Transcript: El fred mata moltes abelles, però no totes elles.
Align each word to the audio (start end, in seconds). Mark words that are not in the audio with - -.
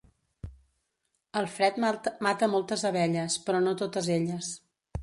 El 1.41 1.49
fred 1.57 1.77
mata 1.85 2.51
moltes 2.55 2.87
abelles, 2.93 3.39
però 3.47 3.63
no 3.69 3.77
totes 3.85 4.15
elles. 4.19 4.53